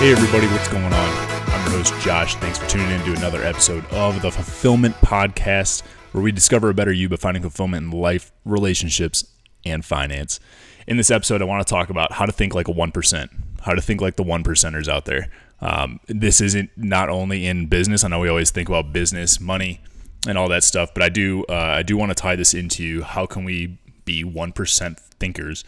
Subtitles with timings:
[0.00, 0.92] Hey, everybody, what's going on?
[0.94, 2.34] I'm your host, Josh.
[2.36, 5.82] Thanks for tuning in to another episode of the Fulfillment Podcast,
[6.12, 9.26] where we discover a better you by finding fulfillment in life, relationships,
[9.66, 10.40] and finance.
[10.86, 13.28] In this episode, I want to talk about how to think like a 1%,
[13.60, 15.28] how to think like the one percenters out there.
[15.60, 18.02] Um, this isn't not only in business.
[18.02, 19.82] I know we always think about business, money,
[20.26, 23.02] and all that stuff, but I do uh, I do want to tie this into
[23.02, 25.62] how can we be one percent thinkers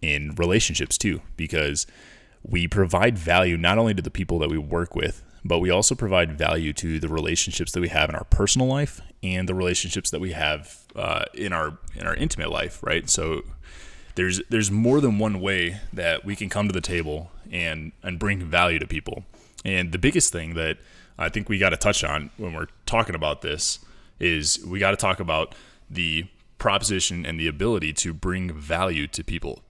[0.00, 1.86] in relationships too, because
[2.44, 5.94] we provide value not only to the people that we work with, but we also
[5.94, 10.10] provide value to the relationships that we have in our personal life and the relationships
[10.10, 13.08] that we have uh, in our in our intimate life, right?
[13.08, 13.42] So
[14.14, 18.18] there's there's more than one way that we can come to the table and and
[18.18, 19.24] bring value to people.
[19.64, 20.78] And the biggest thing that
[21.18, 23.78] I think we got to touch on when we're talking about this
[24.20, 25.54] is we got to talk about
[25.90, 26.26] the
[26.58, 29.62] proposition and the ability to bring value to people.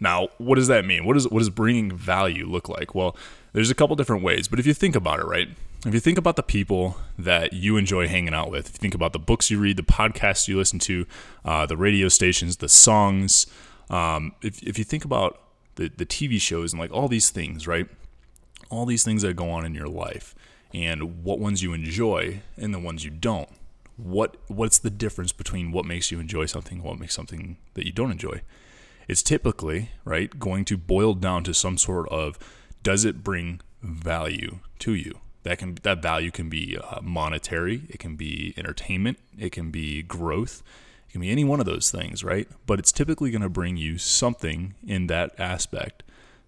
[0.00, 1.04] Now, what does that mean?
[1.04, 2.94] What does what does bringing value look like?
[2.94, 3.16] Well,
[3.52, 5.48] there's a couple different ways, but if you think about it, right?
[5.86, 8.94] If you think about the people that you enjoy hanging out with, if you think
[8.94, 11.06] about the books you read, the podcasts you listen to,
[11.44, 13.46] uh, the radio stations, the songs,
[13.90, 15.40] um, if, if you think about
[15.74, 17.86] the, the TV shows and like all these things, right?
[18.70, 20.34] All these things that go on in your life
[20.72, 23.48] and what ones you enjoy and the ones you don't.
[23.96, 27.86] What what's the difference between what makes you enjoy something and what makes something that
[27.86, 28.40] you don't enjoy?
[29.08, 32.38] It's typically, right, going to boil down to some sort of
[32.82, 35.18] does it bring value to you?
[35.42, 40.02] That can that value can be uh, monetary, it can be entertainment, it can be
[40.02, 40.62] growth,
[41.08, 42.48] it can be any one of those things, right?
[42.66, 46.02] But it's typically going to bring you something in that aspect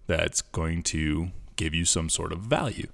[0.07, 2.87] that's going to give you some sort of value.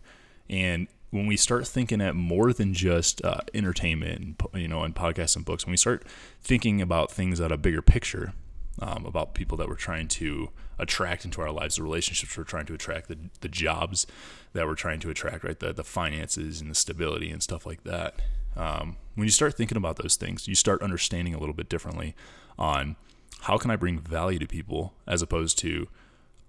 [0.50, 4.96] And when we start thinking at more than just uh, entertainment, and, you know, and
[4.96, 6.04] podcasts and books, when we start
[6.42, 8.34] thinking about things at a bigger picture,
[8.80, 12.66] um, about people that we're trying to attract into our lives, the relationships we're trying
[12.66, 14.08] to attract, the, the jobs
[14.54, 15.60] that we're trying to attract, right?
[15.60, 18.16] The, the finances and the stability and stuff like that.
[18.56, 22.16] Um, when you start thinking about those things, you start understanding a little bit differently
[22.58, 22.96] on
[23.42, 25.88] how can I bring value to people as opposed to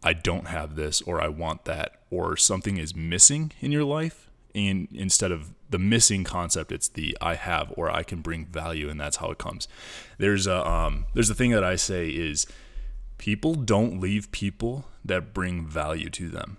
[0.02, 4.30] I don't have this or I want that or something is missing in your life.
[4.54, 8.88] And instead of the missing concept, it's the I have or I can bring value,
[8.88, 9.66] and that's how it comes.
[10.18, 12.46] There's a um, there's a thing that I say is
[13.18, 16.58] people don't leave people that bring value to them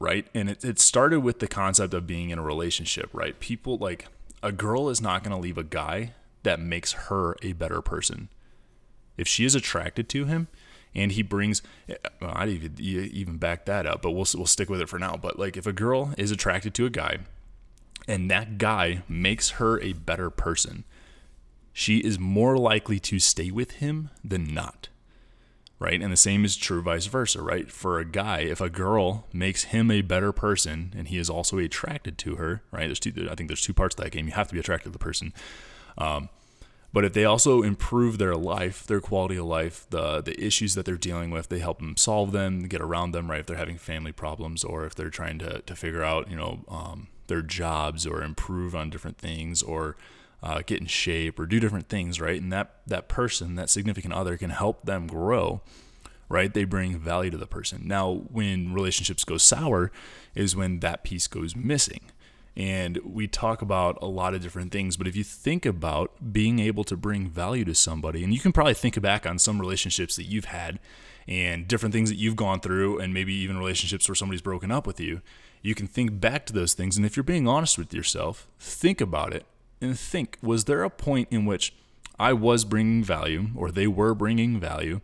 [0.00, 0.26] right?
[0.34, 3.38] And it, it started with the concept of being in a relationship right?
[3.38, 4.08] People like
[4.42, 8.30] a girl is not going to leave a guy that makes her a better person.
[9.16, 10.48] If she is attracted to him
[10.94, 11.62] and he brings
[12.20, 15.16] well, i'd even even back that up but we'll, we'll stick with it for now
[15.16, 17.18] but like if a girl is attracted to a guy
[18.08, 20.84] and that guy makes her a better person
[21.72, 24.88] she is more likely to stay with him than not
[25.80, 26.00] right?
[26.00, 27.68] And the same is true vice versa, right?
[27.68, 31.58] For a guy, if a girl makes him a better person and he is also
[31.58, 32.86] attracted to her, right?
[32.86, 33.28] There's two.
[33.28, 34.26] I think there's two parts to that game.
[34.26, 35.32] You have to be attracted to the person.
[35.98, 36.28] Um,
[36.92, 40.84] but if they also improve their life, their quality of life, the the issues that
[40.84, 43.40] they're dealing with, they help them solve them, get around them, right?
[43.40, 46.64] If they're having family problems or if they're trying to to figure out, you know,
[46.68, 49.96] um, their jobs or improve on different things or
[50.42, 52.40] uh, get in shape or do different things, right?
[52.40, 55.62] And that that person, that significant other, can help them grow,
[56.28, 56.52] right?
[56.52, 57.82] They bring value to the person.
[57.84, 59.92] Now, when relationships go sour,
[60.34, 62.00] is when that piece goes missing.
[62.56, 66.58] And we talk about a lot of different things, but if you think about being
[66.58, 70.16] able to bring value to somebody, and you can probably think back on some relationships
[70.16, 70.80] that you've had
[71.28, 74.86] and different things that you've gone through, and maybe even relationships where somebody's broken up
[74.86, 75.20] with you,
[75.62, 76.96] you can think back to those things.
[76.96, 79.46] And if you're being honest with yourself, think about it
[79.80, 81.74] and think was there a point in which
[82.18, 85.00] I was bringing value or they were bringing value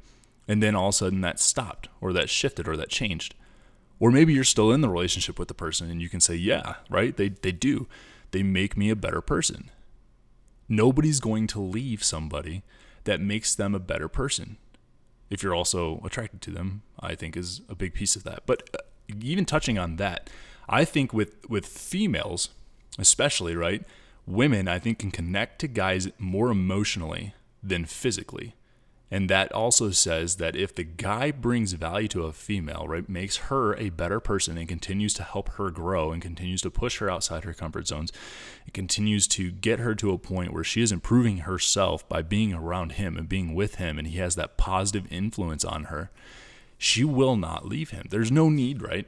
[0.49, 3.35] and then all of a sudden that stopped or that shifted or that changed?
[3.99, 6.75] Or maybe you're still in the relationship with the person and you can say, yeah,
[6.91, 7.17] right?
[7.17, 7.87] They, they do.
[8.31, 9.71] They make me a better person.
[10.69, 12.63] Nobody's going to leave somebody
[13.05, 14.57] that makes them a better person.
[15.31, 18.43] If you're also attracted to them, I think is a big piece of that.
[18.47, 18.79] But uh,
[19.21, 20.29] even touching on that,
[20.69, 22.51] I think with with females,
[22.99, 23.85] especially, right?
[24.27, 28.55] women, I think, can connect to guys more emotionally than physically.
[29.09, 33.37] And that also says that if the guy brings value to a female, right, makes
[33.37, 37.09] her a better person and continues to help her grow and continues to push her
[37.09, 38.13] outside her comfort zones,
[38.67, 42.53] it continues to get her to a point where she is improving herself by being
[42.53, 46.11] around him and being with him, and he has that positive influence on her,
[46.77, 48.07] she will not leave him.
[48.11, 49.07] There's no need, right?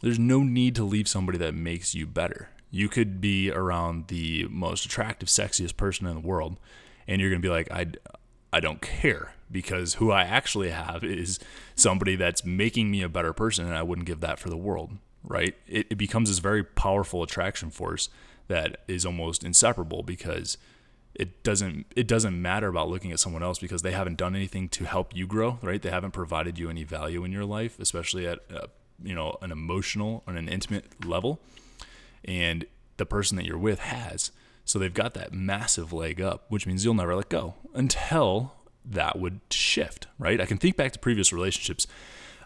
[0.00, 4.46] There's no need to leave somebody that makes you better you could be around the
[4.48, 6.58] most attractive, sexiest person in the world,
[7.08, 7.88] and you're gonna be like, I,
[8.52, 11.38] I don't care because who I actually have is
[11.74, 14.92] somebody that's making me a better person, and I wouldn't give that for the world,
[15.24, 15.54] right?
[15.66, 18.08] It, it becomes this very powerful attraction force
[18.48, 20.58] that is almost inseparable because
[21.14, 24.68] it doesn't it doesn't matter about looking at someone else because they haven't done anything
[24.70, 25.82] to help you grow, right?
[25.82, 28.68] They haven't provided you any value in your life, especially at a,
[29.02, 31.40] you know an emotional on an intimate level,
[32.24, 32.64] and
[32.96, 34.30] the person that you're with has.
[34.70, 39.18] So they've got that massive leg up, which means you'll never let go until that
[39.18, 40.40] would shift, right?
[40.40, 41.88] I can think back to previous relationships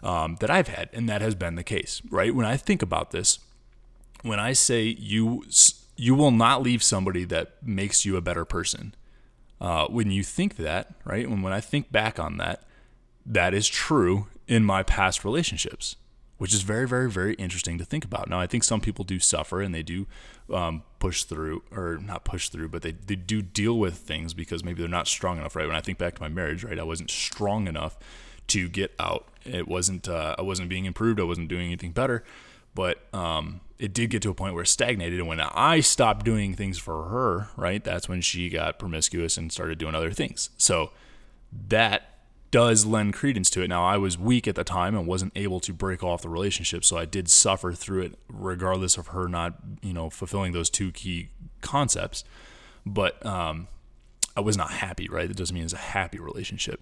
[0.01, 2.33] um, that I've had, and that has been the case, right?
[2.33, 3.37] When I think about this,
[4.23, 5.43] when I say you
[5.97, 8.95] you will not leave somebody that makes you a better person,
[9.61, 11.29] uh, when you think that, right?
[11.29, 12.63] When when I think back on that,
[13.23, 15.95] that is true in my past relationships
[16.37, 18.29] which is very, very, very interesting to think about.
[18.29, 20.05] Now, I think some people do suffer and they do
[20.53, 24.63] um, push through, or not push through, but they, they do deal with things because
[24.63, 25.67] maybe they're not strong enough, right?
[25.67, 27.97] When I think back to my marriage, right, I wasn't strong enough
[28.47, 29.27] to get out.
[29.43, 31.19] It wasn't, uh, I wasn't being improved.
[31.19, 32.23] I wasn't doing anything better,
[32.73, 35.19] but um, it did get to a point where it stagnated.
[35.19, 39.51] And when I stopped doing things for her, right, that's when she got promiscuous and
[39.51, 40.49] started doing other things.
[40.57, 40.91] So
[41.69, 42.14] that
[42.55, 43.67] does lend credence to it.
[43.67, 46.85] Now, I was weak at the time and wasn't able to break off the relationship,
[46.85, 50.93] so I did suffer through it, regardless of her not, you know, fulfilling those two
[50.93, 52.23] key concepts.
[52.85, 53.67] But um,
[54.37, 55.27] I was not happy, right?
[55.27, 56.79] That doesn't mean it's a happy relationship.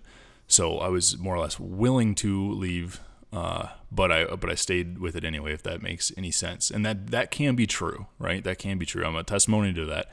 [0.47, 2.99] So I was more or less willing to leave,
[3.31, 5.53] uh, but I but I stayed with it anyway.
[5.53, 8.43] If that makes any sense, and that that can be true, right?
[8.43, 9.03] That can be true.
[9.03, 10.11] I'm a testimony to that.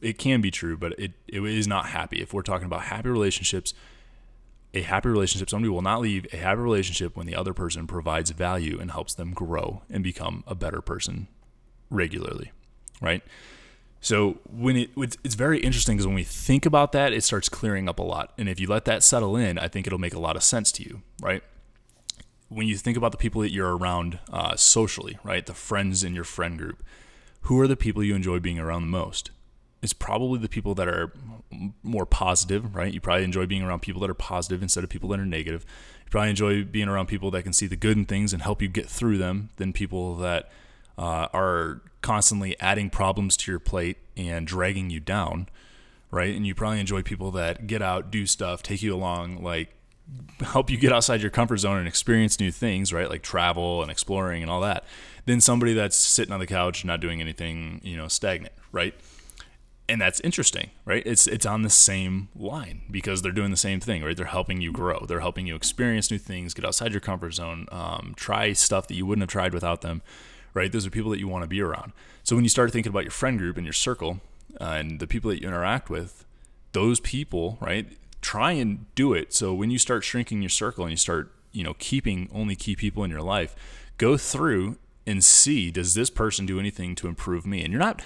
[0.00, 2.22] It can be true, but it it is not happy.
[2.22, 3.74] If we're talking about happy relationships
[4.72, 8.30] a happy relationship, somebody will not leave a happy relationship when the other person provides
[8.30, 11.26] value and helps them grow and become a better person
[11.90, 12.52] regularly,
[13.00, 13.22] right?
[14.00, 17.88] So when it it's very interesting because when we think about that, it starts clearing
[17.88, 18.32] up a lot.
[18.38, 20.72] And if you let that settle in, I think it'll make a lot of sense
[20.72, 21.42] to you, right?
[22.48, 26.14] When you think about the people that you're around uh, socially, right, the friends in
[26.14, 26.82] your friend group,
[27.42, 29.30] who are the people you enjoy being around the most?
[29.82, 31.12] It's probably the people that are
[31.82, 32.92] more positive, right?
[32.92, 35.64] You probably enjoy being around people that are positive instead of people that are negative.
[36.04, 38.60] You probably enjoy being around people that can see the good in things and help
[38.60, 40.50] you get through them than people that
[40.98, 45.48] uh, are constantly adding problems to your plate and dragging you down,
[46.10, 46.34] right?
[46.34, 49.74] And you probably enjoy people that get out, do stuff, take you along, like
[50.40, 53.08] help you get outside your comfort zone and experience new things, right?
[53.08, 54.84] Like travel and exploring and all that.
[55.26, 58.94] Than somebody that's sitting on the couch, not doing anything, you know, stagnant, right?
[59.90, 61.02] And that's interesting, right?
[61.04, 64.16] It's it's on the same line because they're doing the same thing, right?
[64.16, 65.04] They're helping you grow.
[65.06, 68.94] They're helping you experience new things, get outside your comfort zone, um, try stuff that
[68.94, 70.02] you wouldn't have tried without them,
[70.54, 70.70] right?
[70.70, 71.92] Those are people that you want to be around.
[72.22, 74.20] So when you start thinking about your friend group and your circle
[74.60, 76.24] uh, and the people that you interact with,
[76.72, 77.86] those people, right?
[78.22, 79.34] Try and do it.
[79.34, 82.76] So when you start shrinking your circle and you start, you know, keeping only key
[82.76, 83.56] people in your life,
[83.98, 87.62] go through and see does this person do anything to improve me?
[87.62, 88.02] And you're not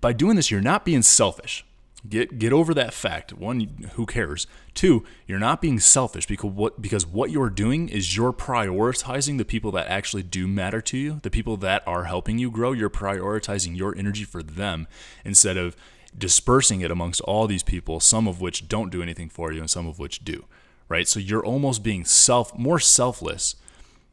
[0.00, 1.64] by doing this you're not being selfish.
[2.08, 3.32] Get get over that fact.
[3.32, 4.46] One who cares?
[4.74, 9.44] Two you're not being selfish because what because what you're doing is you're prioritizing the
[9.44, 12.72] people that actually do matter to you the people that are helping you grow.
[12.72, 14.86] You're prioritizing your energy for them
[15.24, 15.76] instead of
[16.16, 19.70] dispersing it amongst all these people some of which don't do anything for you and
[19.70, 20.44] some of which do
[20.88, 21.06] right?
[21.06, 23.56] So you're almost being self more selfless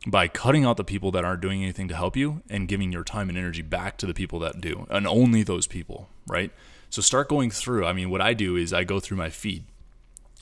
[0.05, 3.03] by cutting out the people that aren't doing anything to help you and giving your
[3.03, 6.51] time and energy back to the people that do and only those people, right?
[6.89, 7.85] So start going through.
[7.85, 9.65] I mean, what I do is I go through my feed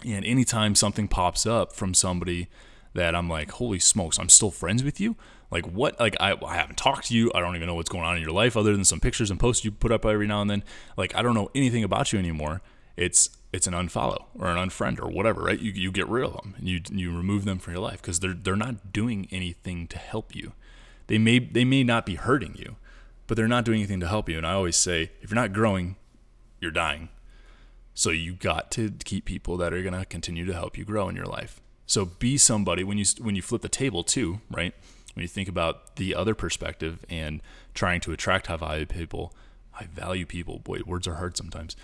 [0.05, 2.47] and anytime something pops up from somebody
[2.93, 5.15] that I'm like, holy smokes, I'm still friends with you.
[5.49, 5.99] Like what?
[5.99, 7.31] Like I, I haven't talked to you.
[7.33, 9.39] I don't even know what's going on in your life other than some pictures and
[9.39, 10.63] posts you put up every now and then.
[10.97, 12.61] Like I don't know anything about you anymore.
[12.95, 15.59] It's it's an unfollow or an unfriend or whatever, right?
[15.59, 18.19] You, you get rid of them and you, you remove them from your life because
[18.19, 20.53] they're, they're not doing anything to help you.
[21.05, 22.77] They may, they may not be hurting you,
[23.27, 24.39] but they're not doing anything to help you.
[24.39, 25.97] And I always say, if you're not growing,
[26.59, 27.09] you're dying.
[27.93, 31.07] So you got to keep people that are going to continue to help you grow
[31.07, 31.61] in your life.
[31.85, 34.73] So be somebody when you, when you flip the table too, right?
[35.13, 37.39] When you think about the other perspective and
[37.75, 39.35] trying to attract high value people,
[39.73, 41.75] high value people, boy, words are hard sometimes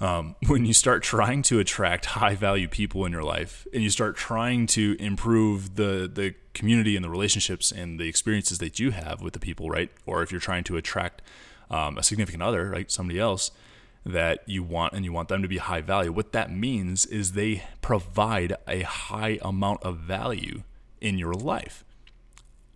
[0.00, 3.90] um, when you start trying to attract high value people in your life and you
[3.90, 8.90] start trying to improve the the community and the relationships and the experiences that you
[8.90, 9.90] have with the people right?
[10.06, 11.22] Or if you're trying to attract
[11.70, 13.50] um, a significant other right somebody else
[14.06, 17.32] that you want and you want them to be high value what that means is
[17.32, 20.62] they provide a high amount of value
[21.00, 21.83] in your life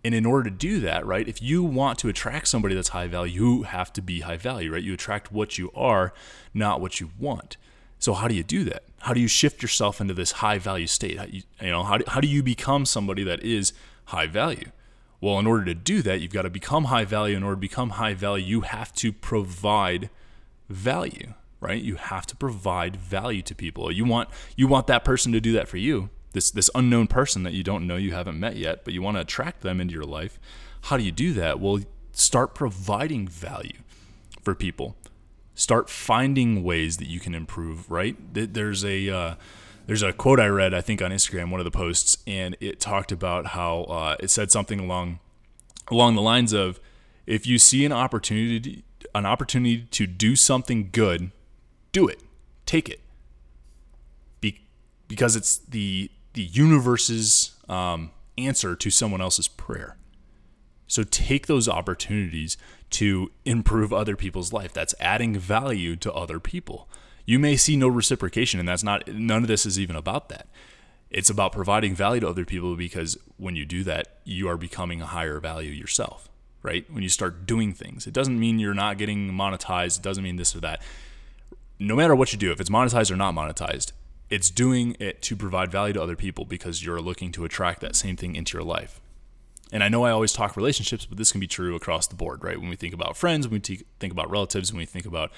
[0.03, 3.07] and in order to do that, right, if you want to attract somebody that's high
[3.07, 4.83] value, you have to be high value, right?
[4.83, 6.13] You attract what you are,
[6.53, 7.57] not what you want.
[7.99, 8.83] So how do you do that?
[8.99, 11.17] How do you shift yourself into this high value state?
[11.17, 13.73] How you, you know, how do, how do you become somebody that is
[14.05, 14.71] high value?
[15.21, 17.35] Well, in order to do that, you've got to become high value.
[17.35, 20.09] In order to become high value, you have to provide
[20.69, 21.81] value, right?
[21.81, 23.91] You have to provide value to people.
[23.91, 26.09] You want you want that person to do that for you.
[26.33, 29.17] This this unknown person that you don't know, you haven't met yet, but you want
[29.17, 30.39] to attract them into your life.
[30.83, 31.59] How do you do that?
[31.59, 31.79] Well,
[32.11, 33.79] start providing value
[34.41, 34.95] for people.
[35.55, 38.15] Start finding ways that you can improve, right?
[38.33, 39.35] There's a uh,
[39.87, 42.79] there's a quote I read, I think on Instagram, one of the posts, and it
[42.79, 45.19] talked about how uh, it said something along
[45.89, 46.79] along the lines of,
[47.25, 48.83] if you see an opportunity
[49.15, 51.31] an opportunity to do something good,
[51.91, 52.21] do it,
[52.65, 53.01] take it,
[54.39, 54.61] Be-
[55.07, 59.97] because it's the the universe's um, answer to someone else's prayer.
[60.87, 62.57] So take those opportunities
[62.91, 64.73] to improve other people's life.
[64.73, 66.89] That's adding value to other people.
[67.25, 70.47] You may see no reciprocation and that's not none of this is even about that.
[71.11, 75.01] It's about providing value to other people because when you do that you are becoming
[75.01, 76.29] a higher value yourself
[76.61, 76.85] right?
[76.91, 78.05] When you start doing things.
[78.05, 79.99] It doesn't mean you're not getting monetized.
[79.99, 80.81] It doesn't mean this or that.
[81.79, 83.93] No matter what you do if it's monetized or not monetized
[84.29, 87.95] it's doing it to provide value to other people because you're looking to attract that
[87.95, 89.01] same thing into your life
[89.71, 92.43] and I know I always talk relationships, but this can be true across the board,
[92.43, 92.59] right?
[92.59, 95.31] When we think about friends, when we think about relatives, when we think about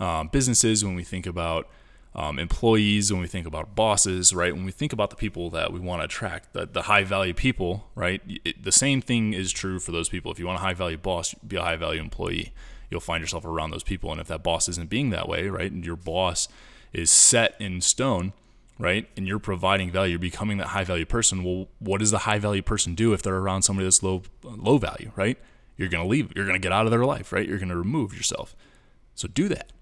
[0.00, 1.68] um, businesses, when we think about
[2.14, 4.54] um, employees, when we think about bosses, right?
[4.54, 7.34] When we think about the people that we want to attract, the, the high value
[7.34, 8.22] people, right?
[8.44, 10.32] It, the same thing is true for those people.
[10.32, 12.52] If you want a high value boss, be a high value employee.
[12.88, 14.12] You'll find yourself around those people.
[14.12, 15.70] And if that boss isn't being that way, right?
[15.70, 16.48] And your boss
[16.94, 18.32] is set in stone,
[18.78, 19.08] right?
[19.16, 21.44] And you're providing value, you're becoming that high value person.
[21.44, 24.78] Well, what does the high value person do if they're around somebody that's low low
[24.78, 25.38] value, right?
[25.76, 26.32] You're gonna leave.
[26.34, 27.46] You're gonna get out of their life, right?
[27.46, 28.54] You're gonna remove yourself.
[29.14, 29.72] So do that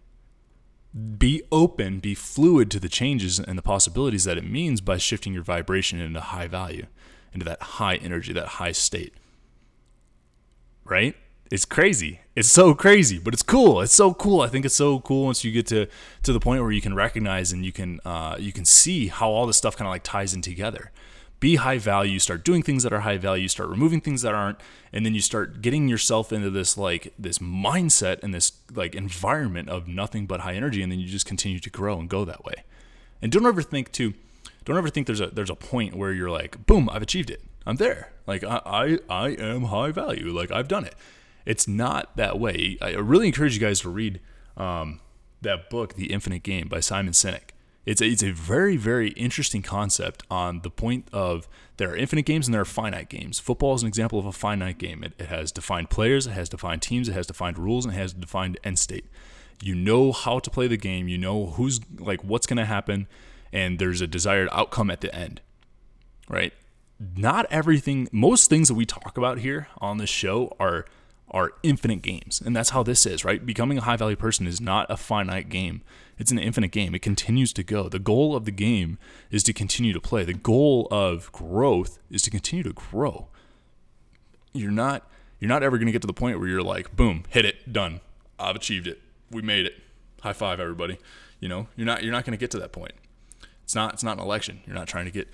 [1.18, 5.32] be open, be fluid to the changes and the possibilities that it means by shifting
[5.32, 6.86] your vibration into high value,
[7.32, 9.14] into that high energy, that high state.
[10.84, 11.16] Right?
[11.52, 12.20] It's crazy.
[12.34, 13.82] It's so crazy, but it's cool.
[13.82, 14.40] It's so cool.
[14.40, 15.86] I think it's so cool once you get to
[16.22, 19.28] to the point where you can recognize and you can uh, you can see how
[19.30, 20.90] all this stuff kind of like ties in together
[21.42, 24.58] be high value, start doing things that are high value, start removing things that aren't,
[24.92, 29.68] and then you start getting yourself into this like this mindset and this like environment
[29.68, 32.44] of nothing but high energy, and then you just continue to grow and go that
[32.44, 32.64] way.
[33.20, 34.14] And don't ever think to,
[34.64, 37.42] don't ever think there's a there's a point where you're like, boom, I've achieved it.
[37.66, 38.12] I'm there.
[38.24, 40.30] Like I I, I am high value.
[40.30, 40.94] Like I've done it.
[41.44, 42.78] It's not that way.
[42.80, 44.20] I really encourage you guys to read
[44.56, 45.00] um,
[45.40, 47.52] that book, The Infinite Game by Simon Sinek
[47.84, 52.26] it's a, it's a very, very interesting concept on the point of there are infinite
[52.26, 53.40] games and there are finite games.
[53.40, 55.02] Football is an example of a finite game.
[55.02, 57.98] It, it has defined players, it has defined teams, it has defined rules, and it
[57.98, 59.06] has defined end state.
[59.60, 63.08] You know how to play the game, you know who's like what's going to happen,
[63.52, 65.40] and there's a desired outcome at the end,
[66.28, 66.52] right?
[67.16, 70.84] Not everything, most things that we talk about here on this show are
[71.32, 72.42] are infinite games.
[72.44, 73.44] And that's how this is, right?
[73.44, 75.82] Becoming a high value person is not a finite game.
[76.18, 76.94] It's an infinite game.
[76.94, 77.88] It continues to go.
[77.88, 78.98] The goal of the game
[79.30, 80.24] is to continue to play.
[80.24, 83.28] The goal of growth is to continue to grow.
[84.52, 85.08] You're not
[85.40, 87.72] you're not ever going to get to the point where you're like, boom, hit it,
[87.72, 88.00] done.
[88.38, 89.00] I've achieved it.
[89.30, 89.74] We made it.
[90.20, 90.98] High five everybody.
[91.40, 92.92] You know, you're not you're not going to get to that point.
[93.64, 94.60] It's not it's not an election.
[94.66, 95.28] You're not trying to get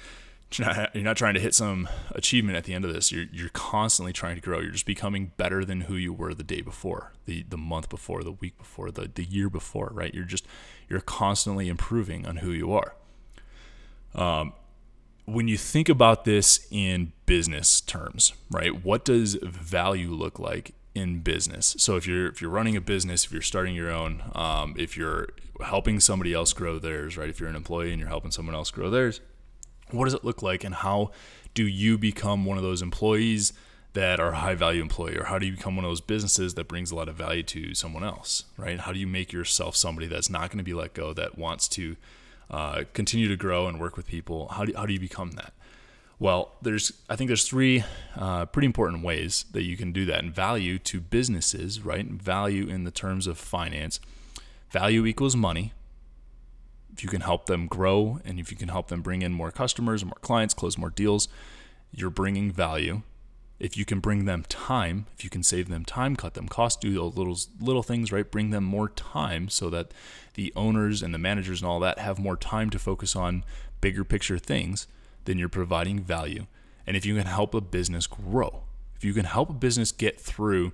[0.52, 3.12] you're not, you're not trying to hit some achievement at the end of this.
[3.12, 4.60] You're, you're constantly trying to grow.
[4.60, 8.22] You're just becoming better than who you were the day before, the, the month before,
[8.22, 10.14] the week before, the, the year before, right?
[10.14, 10.46] You're just,
[10.88, 12.94] you're constantly improving on who you are.
[14.14, 14.54] Um,
[15.26, 18.82] when you think about this in business terms, right?
[18.82, 21.76] What does value look like in business?
[21.78, 24.96] So if you're if you're running a business, if you're starting your own, um, if
[24.96, 25.28] you're
[25.62, 27.28] helping somebody else grow theirs, right?
[27.28, 29.20] If you're an employee and you're helping someone else grow theirs,
[29.92, 31.10] what does it look like and how
[31.54, 33.52] do you become one of those employees
[33.94, 36.54] that are a high value employee or how do you become one of those businesses
[36.54, 38.80] that brings a lot of value to someone else right?
[38.80, 41.68] How do you make yourself somebody that's not going to be let go that wants
[41.68, 41.96] to
[42.50, 44.48] uh, continue to grow and work with people?
[44.48, 45.52] How do, how do you become that?
[46.20, 47.84] Well there's i think there's three
[48.16, 52.06] uh, pretty important ways that you can do that and value to businesses right?
[52.06, 54.00] Value in the terms of finance.
[54.70, 55.72] Value equals money
[56.98, 59.52] if you can help them grow and if you can help them bring in more
[59.52, 61.28] customers, more clients, close more deals,
[61.92, 63.02] you're bringing value.
[63.60, 66.80] If you can bring them time, if you can save them time, cut them costs,
[66.80, 68.28] do those little little things, right?
[68.28, 69.92] Bring them more time so that
[70.34, 73.44] the owners and the managers and all that have more time to focus on
[73.80, 74.88] bigger picture things,
[75.24, 76.46] then you're providing value.
[76.84, 78.64] And if you can help a business grow,
[78.96, 80.72] if you can help a business get through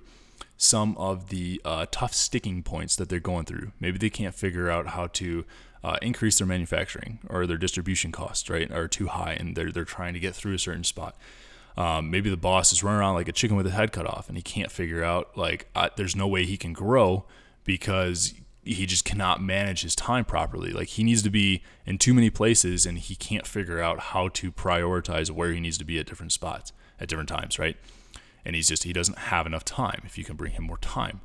[0.57, 4.71] some of the uh, tough sticking points that they're going through, maybe they can't figure
[4.71, 5.45] out how to
[5.85, 9.85] uh, increase their manufacturing or their distribution costs, right, are too high, and they're they're
[9.85, 11.15] trying to get through a certain spot.
[11.77, 14.27] Um, maybe the boss is running around like a chicken with his head cut off,
[14.27, 17.25] and he can't figure out like uh, there's no way he can grow
[17.65, 20.71] because he just cannot manage his time properly.
[20.71, 24.29] Like he needs to be in too many places, and he can't figure out how
[24.29, 27.77] to prioritize where he needs to be at different spots at different times, right?
[28.43, 30.01] And he's just he doesn't have enough time.
[30.03, 31.21] If you can bring him more time,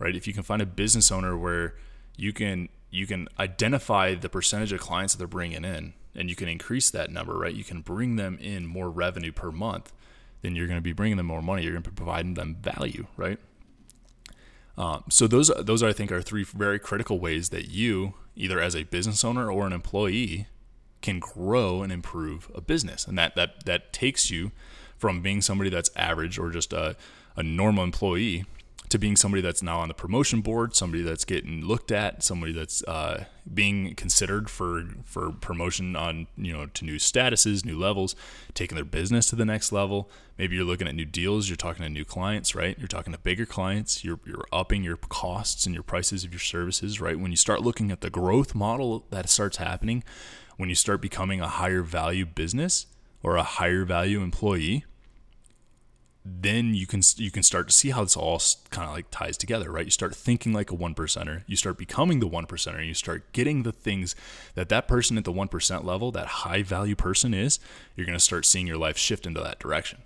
[0.00, 0.16] right?
[0.16, 1.76] If you can find a business owner where
[2.16, 6.36] you can you can identify the percentage of clients that they're bringing in and you
[6.36, 7.54] can increase that number right?
[7.54, 9.92] You can bring them in more revenue per month
[10.42, 11.62] then you're going to be bringing them more money.
[11.62, 13.38] You're going to be providing them value right?
[14.78, 18.74] Um, so those those I think are three very critical ways that you either as
[18.74, 20.46] a business owner or an employee
[21.02, 23.06] can grow and improve a business.
[23.06, 24.52] And that that that takes you
[24.96, 26.96] from being somebody that's average or just a,
[27.36, 28.44] a normal employee
[28.90, 32.52] to being somebody that's now on the promotion board, somebody that's getting looked at, somebody
[32.52, 38.16] that's uh, being considered for for promotion on you know to new statuses, new levels,
[38.52, 40.10] taking their business to the next level.
[40.36, 42.76] Maybe you're looking at new deals, you're talking to new clients, right?
[42.78, 46.40] You're talking to bigger clients, you're you're upping your costs and your prices of your
[46.40, 47.18] services, right?
[47.18, 50.02] When you start looking at the growth model that starts happening,
[50.56, 52.86] when you start becoming a higher value business
[53.22, 54.84] or a higher value employee,
[56.24, 59.38] then you can you can start to see how this all kind of like ties
[59.38, 59.86] together, right?
[59.86, 63.32] You start thinking like a one percenter, you start becoming the one percenter, you start
[63.32, 64.14] getting the things
[64.54, 67.58] that that person at the one percent level, that high value person is.
[67.96, 70.00] You're gonna start seeing your life shift into that direction,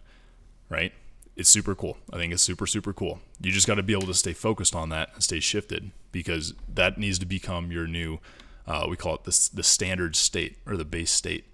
[0.69, 0.93] right?
[1.37, 1.99] It's super cool.
[2.13, 3.19] I think it's super super cool.
[3.41, 6.55] You just got to be able to stay focused on that and stay shifted because
[6.73, 8.21] that needs to become your new.
[8.69, 11.47] Uh, we call it the the standard state or the base state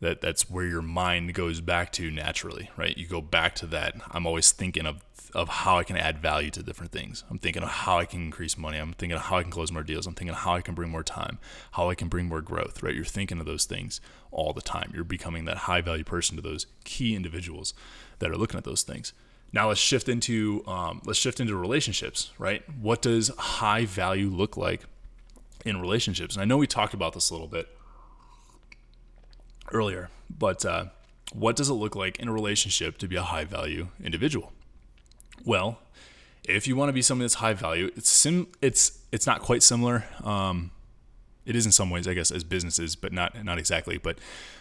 [0.00, 2.96] that that's where your mind goes back to naturally right?
[2.96, 5.02] You go back to that i'm always thinking of
[5.34, 7.24] of how i can add value to different things.
[7.30, 8.78] I'm thinking of how i can increase money.
[8.78, 10.06] I'm thinking of how i can close more deals.
[10.06, 11.38] I'm thinking of how i can bring more time
[11.72, 12.94] how i can bring more growth right?
[12.94, 14.92] You're thinking of those things all the time.
[14.94, 17.74] You're becoming that high value person to those key individuals
[18.18, 19.12] that are looking at those things.
[19.52, 22.62] Now let's shift into um, let's shift into relationships right?
[22.80, 24.84] What does high value look like
[25.64, 26.34] in relationships?
[26.34, 27.68] And i know we talked about this a little bit
[29.72, 30.86] earlier, but uh,
[31.32, 34.52] what does it look like in a relationship to be a high value individual?
[35.44, 35.78] Well,
[36.44, 39.62] if you want to be somebody that's high value, it's sim- it's it's not quite
[39.62, 40.04] similar.
[40.22, 40.70] Um,
[41.44, 43.98] it is in some ways, I guess, as businesses, but not not exactly.
[43.98, 44.18] But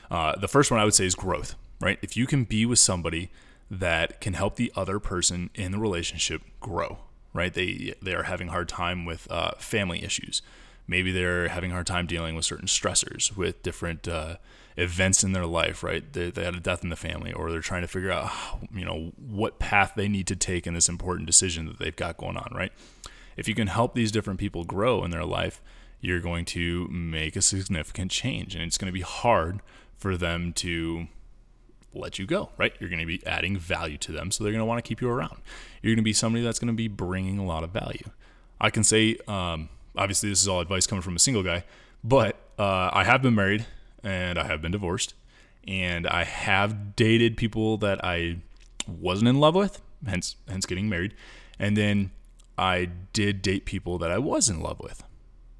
[0.09, 1.99] uh, the first one I would say is growth, right?
[2.01, 3.29] If you can be with somebody
[3.69, 6.99] that can help the other person in the relationship grow,
[7.33, 7.53] right?
[7.53, 10.41] They they are having a hard time with uh, family issues.
[10.87, 14.35] Maybe they're having a hard time dealing with certain stressors, with different uh,
[14.77, 16.11] events in their life, right?
[16.13, 18.31] They, they had a death in the family, or they're trying to figure out,
[18.73, 22.17] you know, what path they need to take in this important decision that they've got
[22.17, 22.71] going on, right?
[23.37, 25.61] If you can help these different people grow in their life,
[26.01, 29.61] you're going to make a significant change, and it's going to be hard
[29.97, 31.07] for them to
[31.93, 32.73] let you go, right?
[32.79, 35.01] You're going to be adding value to them, so they're going to want to keep
[35.01, 35.41] you around.
[35.81, 38.09] You're going to be somebody that's going to be bringing a lot of value.
[38.59, 41.63] I can say, um, obviously, this is all advice coming from a single guy,
[42.03, 43.65] but uh, I have been married
[44.05, 45.15] and I have been divorced,
[45.67, 48.37] and I have dated people that I
[48.87, 51.13] wasn't in love with, hence hence getting married,
[51.59, 52.11] and then
[52.57, 55.03] I did date people that I was in love with,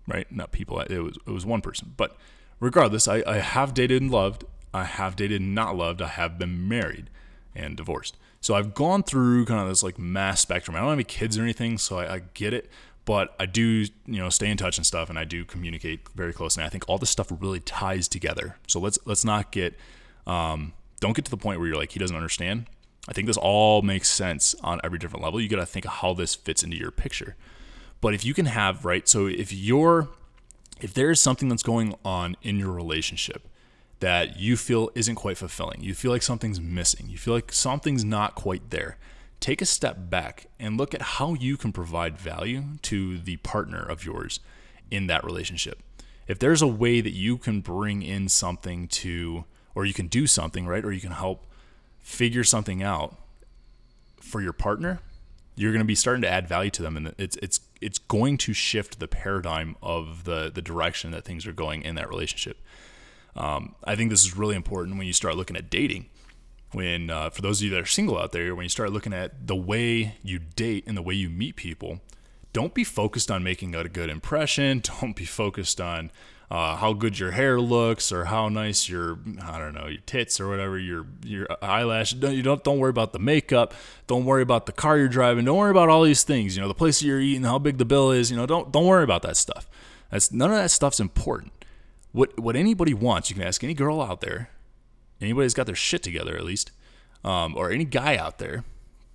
[0.07, 0.31] right?
[0.31, 2.15] Not people, it was it was one person, but
[2.59, 6.37] regardless, I, I have dated and loved, I have dated and not loved, I have
[6.37, 7.09] been married
[7.55, 8.15] and divorced.
[8.41, 10.75] So I've gone through kind of this like mass spectrum.
[10.75, 12.69] I don't have any kids or anything, so I, I get it
[13.05, 16.33] but I do, you know, stay in touch and stuff, and I do communicate very
[16.33, 16.61] closely.
[16.61, 18.57] And I think all this stuff really ties together.
[18.67, 19.77] So let's let's not get,
[20.25, 22.65] um, don't get to the point where you're like he doesn't understand.
[23.07, 25.39] I think this all makes sense on every different level.
[25.39, 27.35] You got to think of how this fits into your picture.
[28.01, 30.09] But if you can have right, so if you're,
[30.81, 33.47] if there is something that's going on in your relationship
[33.99, 38.03] that you feel isn't quite fulfilling, you feel like something's missing, you feel like something's
[38.03, 38.97] not quite there
[39.39, 43.81] take a step back and look at how you can provide value to the partner
[43.81, 44.39] of yours
[44.89, 45.81] in that relationship.
[46.27, 49.45] If there's a way that you can bring in something to,
[49.75, 51.45] or you can do something, right, or you can help
[51.99, 53.15] figure something out
[54.19, 54.99] for your partner,
[55.55, 58.37] you're going to be starting to add value to them, and it's it's it's going
[58.39, 62.57] to shift the paradigm of the the direction that things are going in that relationship.
[63.35, 66.07] Um, I think this is really important when you start looking at dating
[66.75, 69.13] when uh, for those of you that are single out there when you start looking
[69.13, 72.01] at the way you date and the way you meet people
[72.51, 76.11] don't be focused on making a good impression don't be focused on
[76.51, 80.39] uh, how good your hair looks or how nice your I don't know your tits
[80.39, 82.11] or whatever your your eyelash.
[82.11, 83.73] Don't, you don't don't worry about the makeup.
[84.05, 85.45] Don't worry about the car you're driving.
[85.45, 86.55] Don't worry about all these things.
[86.55, 88.29] You know the place you're eating, how big the bill is.
[88.29, 89.67] You know don't don't worry about that stuff.
[90.11, 91.51] That's none of that stuff's important.
[92.11, 94.49] what what anybody wants, you can ask any girl out there,
[95.25, 96.71] anybody's got their shit together at least,
[97.23, 98.63] um, or any guy out there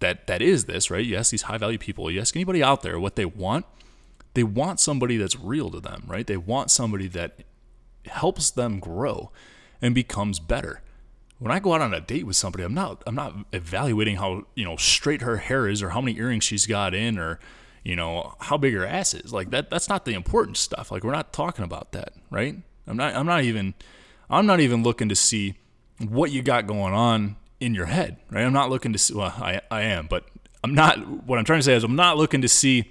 [0.00, 1.04] that that is this, right?
[1.04, 3.66] You ask these high value people, you ask anybody out there what they want.
[4.34, 6.26] They want somebody that's real to them, right?
[6.26, 7.42] They want somebody that
[8.06, 9.32] helps them grow
[9.82, 10.82] and becomes better.
[11.38, 14.46] When I go out on a date with somebody, I'm not I'm not evaluating how,
[14.54, 17.40] you know, straight her hair is or how many earrings she's got in or
[17.82, 19.32] you know, how big her ass is.
[19.32, 20.90] Like that that's not the important stuff.
[20.90, 22.56] Like we're not talking about that, right?
[22.86, 23.74] I'm not I'm not even
[24.28, 25.54] I'm not even looking to see
[26.08, 28.42] what you got going on in your head, right?
[28.42, 30.24] I'm not looking to see well, I I am, but
[30.64, 32.90] I'm not what I'm trying to say is I'm not looking to see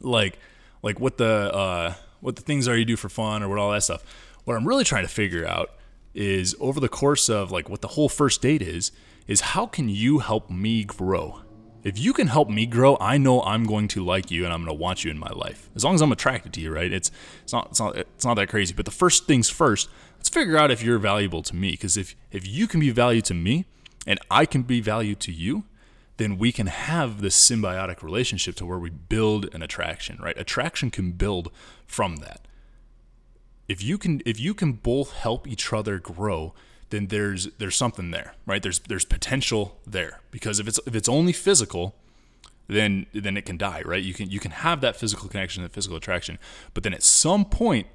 [0.00, 0.38] like
[0.82, 3.70] like what the uh what the things are you do for fun or what all
[3.72, 4.02] that stuff.
[4.44, 5.70] What I'm really trying to figure out
[6.14, 8.92] is over the course of like what the whole first date is
[9.26, 11.42] is how can you help me grow?
[11.86, 14.64] If you can help me grow, I know I'm going to like you and I'm
[14.64, 15.70] going to want you in my life.
[15.76, 16.92] As long as I'm attracted to you, right?
[16.92, 17.12] It's
[17.44, 18.74] it's not it's not it's not that crazy.
[18.74, 22.16] But the first things first, let's figure out if you're valuable to me because if
[22.32, 23.66] if you can be valued to me
[24.04, 25.62] and I can be valued to you,
[26.16, 30.36] then we can have this symbiotic relationship to where we build an attraction, right?
[30.36, 31.52] Attraction can build
[31.86, 32.48] from that.
[33.68, 36.52] If you can if you can both help each other grow,
[36.90, 38.62] then there's there's something there, right?
[38.62, 41.94] There's there's potential there because if it's if it's only physical,
[42.68, 44.02] then then it can die, right?
[44.02, 46.38] You can you can have that physical connection, that physical attraction,
[46.74, 47.86] but then at some point,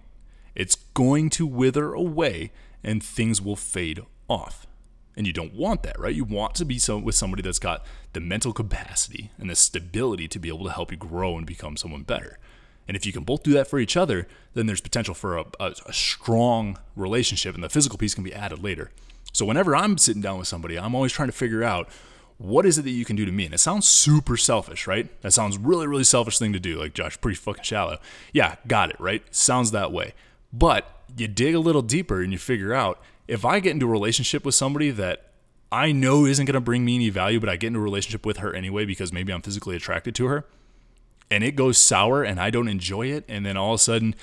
[0.56, 2.52] it's going to wither away
[2.84, 4.68] and things will fade off.
[5.16, 6.16] And you don't want that, right?
[6.16, 10.28] You want to be so, with somebody that's got the mental capacity and the stability
[10.30, 12.40] to be able to help you grow and become someone better.
[12.88, 15.46] And if you can both do that for each other, then there's potential for a,
[15.60, 18.92] a, a, strong relationship, and the physical piece can be added later.
[19.34, 21.88] So whenever I'm sitting down with somebody, I'm always trying to figure out
[22.38, 23.46] what is it that you can do to me.
[23.46, 25.10] And it sounds super selfish, right?
[25.22, 26.80] That sounds really, really selfish thing to do.
[26.80, 28.00] Like Josh, pretty fucking shallow.
[28.34, 29.24] Yeah, got it, right?
[29.34, 30.14] Sounds that way.
[30.52, 33.90] But you dig a little deeper and you figure out if I get into a
[33.90, 35.28] relationship with somebody that
[35.72, 38.26] I know isn't going to bring me any value, but I get into a relationship
[38.26, 40.46] with her anyway because maybe I'm physically attracted to her
[41.32, 43.24] and it goes sour and I don't enjoy it.
[43.28, 44.14] And then all of a sudden,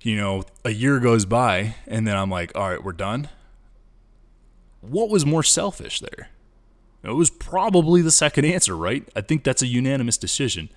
[0.00, 3.28] you know, a year goes by and then I'm like, all right, we're done.
[4.80, 6.28] What was more selfish there?
[7.02, 9.06] It was probably the second answer, right?
[9.14, 10.70] I think that's a unanimous decision.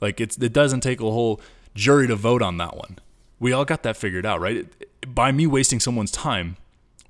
[0.00, 1.40] Like it's it doesn't take a whole
[1.74, 2.98] jury to vote on that one.
[3.40, 4.66] We all got that figured out, right?
[5.06, 6.56] By me wasting someone's time,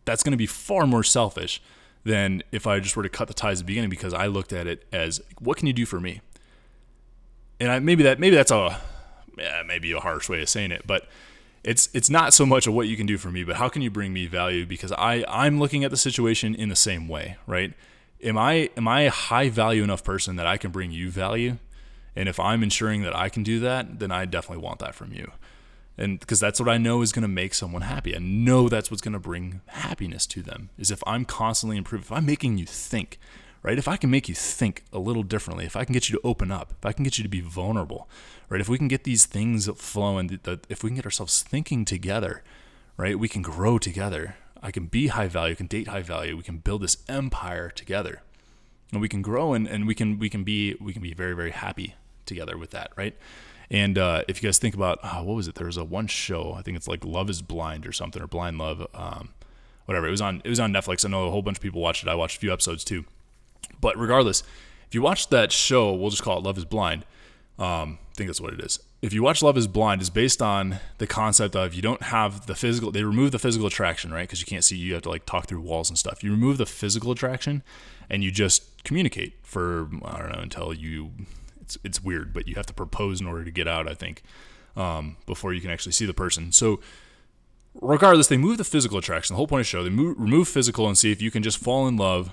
[0.04, 1.62] that's going to be far more selfish
[2.02, 4.52] than if I just were to cut the ties at the beginning because I looked
[4.52, 6.20] at it as what can you do for me?
[7.60, 8.80] And I, maybe that maybe that's a
[9.36, 11.08] yeah, maybe a harsh way of saying it, but
[11.62, 13.82] it's it's not so much of what you can do for me, but how can
[13.82, 14.66] you bring me value?
[14.66, 17.72] Because I I'm looking at the situation in the same way, right?
[18.22, 21.58] Am I am I a high value enough person that I can bring you value?
[22.16, 25.12] And if I'm ensuring that I can do that, then I definitely want that from
[25.12, 25.32] you.
[25.96, 28.14] And because that's what I know is going to make someone happy.
[28.14, 30.70] I know that's what's going to bring happiness to them.
[30.78, 33.18] Is if I'm constantly improving, if I'm making you think,
[33.64, 33.78] right?
[33.78, 36.20] If I can make you think a little differently, if I can get you to
[36.22, 38.08] open up, if I can get you to be vulnerable,
[38.48, 38.60] right?
[38.60, 42.44] If we can get these things flowing, if we can get ourselves thinking together,
[42.98, 43.18] right?
[43.18, 44.36] We can grow together.
[44.62, 46.36] I can be high value, can date high value.
[46.36, 48.22] We can build this empire together,
[48.92, 51.34] and we can grow and, and we can we can be we can be very
[51.34, 51.94] very happy
[52.26, 53.16] together with that, right?
[53.70, 56.06] And uh, if you guys think about oh, what was it, there was a one
[56.06, 59.30] show I think it's like Love Is Blind or something or Blind Love, um,
[59.86, 60.06] whatever.
[60.06, 61.04] It was on it was on Netflix.
[61.04, 62.08] I know a whole bunch of people watched it.
[62.08, 63.06] I watched a few episodes too
[63.80, 64.42] but regardless,
[64.86, 67.04] if you watch that show, we'll just call it Love is Blind.
[67.58, 68.80] Um, I think that's what it is.
[69.02, 72.46] If you watch Love is Blind, it's based on the concept of you don't have
[72.46, 74.22] the physical, they remove the physical attraction, right?
[74.22, 76.24] Because you can't see, you have to like talk through walls and stuff.
[76.24, 77.62] You remove the physical attraction
[78.08, 81.10] and you just communicate for, I don't know, until you,
[81.60, 84.22] it's, it's weird, but you have to propose in order to get out, I think,
[84.76, 86.52] um, before you can actually see the person.
[86.52, 86.80] So,
[87.80, 89.34] regardless, they move the physical attraction.
[89.34, 91.42] The whole point of the show, they move, remove physical and see if you can
[91.42, 92.30] just fall in love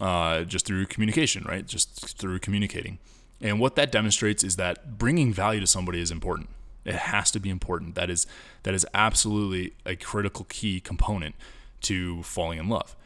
[0.00, 1.66] uh, just through communication, right?
[1.66, 2.98] Just through communicating.
[3.40, 6.48] And what that demonstrates is that bringing value to somebody is important.
[6.84, 7.94] It has to be important.
[7.94, 8.26] That is
[8.62, 11.34] that is absolutely a critical key component
[11.82, 12.96] to falling in love.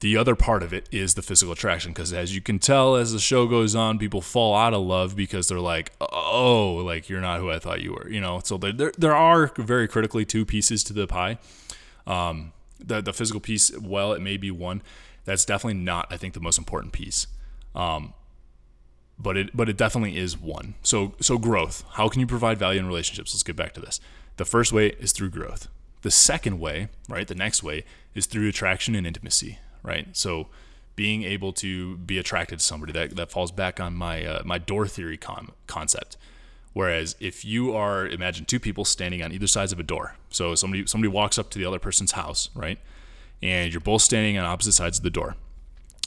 [0.00, 3.12] The other part of it is the physical attraction because as you can tell as
[3.12, 7.20] the show goes on, people fall out of love because they're like, "Oh, like you're
[7.20, 10.44] not who I thought you were." You know, so there there, are very critically two
[10.44, 11.38] pieces to the pie.
[12.06, 14.82] Um, the the physical piece, well, it may be one
[15.24, 17.26] that's definitely not, I think, the most important piece.
[17.74, 18.14] Um,
[19.18, 20.74] but it but it definitely is one.
[20.82, 21.84] So so growth.
[21.92, 23.32] How can you provide value in relationships?
[23.32, 24.00] Let's get back to this.
[24.36, 25.68] The first way is through growth.
[26.02, 27.26] The second way, right?
[27.26, 27.84] The next way
[28.14, 30.08] is through attraction and intimacy, right?
[30.16, 30.48] So
[30.96, 34.58] being able to be attracted to somebody that, that falls back on my uh, my
[34.58, 36.16] door theory con- concept.
[36.72, 40.16] Whereas if you are imagine two people standing on either sides of a door.
[40.30, 42.78] So somebody somebody walks up to the other person's house, right?
[43.42, 45.36] And you're both standing on opposite sides of the door.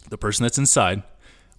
[0.09, 1.03] The person that's inside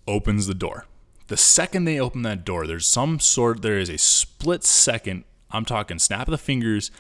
[0.06, 0.86] opens the door.
[1.28, 5.64] The second they open that door, there's some sort there is a split second, I'm
[5.64, 6.90] talking snap of the fingers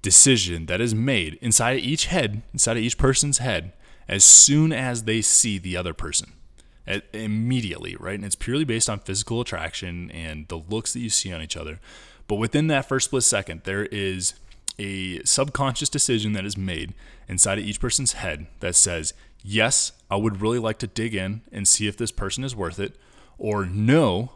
[0.00, 3.72] decision that is made inside of each head, inside of each person's head
[4.08, 6.32] as soon as they see the other person
[7.12, 8.14] immediately, right?
[8.14, 11.56] And it's purely based on physical attraction and the looks that you see on each
[11.56, 11.80] other.
[12.28, 14.34] But within that first split second, there is
[14.78, 16.94] a subconscious decision that is made
[17.28, 21.42] inside of each person's head that says, Yes, I would really like to dig in
[21.52, 22.96] and see if this person is worth it,
[23.38, 24.32] or no,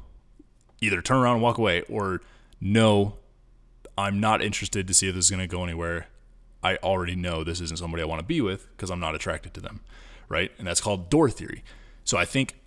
[0.81, 2.20] either turn around and walk away, or
[2.61, 3.14] no,
[3.98, 6.07] I'm not interested to see if this is going to go anywhere.
[6.62, 9.53] I already know this isn't somebody I want to be with because I'm not attracted
[9.55, 9.81] to them,
[10.29, 10.53] right?
[10.59, 11.64] And that's called door theory.
[12.05, 12.61] So I think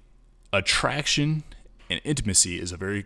[0.51, 1.43] attraction
[1.89, 3.05] and intimacy is a very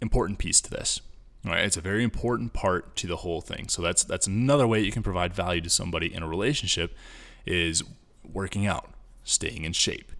[0.00, 1.00] important piece to this.
[1.44, 1.64] Right?
[1.64, 3.68] It's a very important part to the whole thing.
[3.68, 6.96] So that's that's another way you can provide value to somebody in a relationship
[7.46, 7.82] is
[8.24, 8.90] working out,
[9.24, 10.12] staying in shape,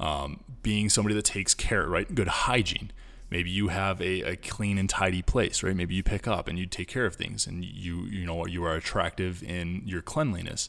[0.00, 2.12] um, being somebody that takes care, right?
[2.14, 2.90] Good hygiene.
[3.30, 5.74] Maybe you have a, a clean and tidy place, right?
[5.74, 8.64] Maybe you pick up and you take care of things, and you you know you
[8.64, 10.68] are attractive in your cleanliness.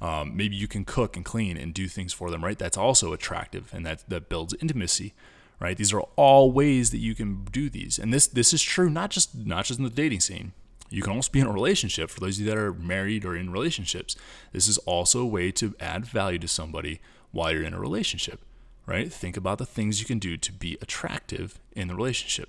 [0.00, 2.58] Um, maybe you can cook and clean and do things for them, right?
[2.58, 5.14] That's also attractive, and that that builds intimacy,
[5.60, 5.76] right?
[5.76, 9.10] These are all ways that you can do these, and this this is true not
[9.10, 10.52] just not just in the dating scene.
[10.90, 12.10] You can also be in a relationship.
[12.10, 14.14] For those of you that are married or in relationships,
[14.52, 17.00] this is also a way to add value to somebody
[17.32, 18.40] while you're in a relationship,
[18.86, 19.12] right?
[19.12, 22.48] Think about the things you can do to be attractive in the relationship,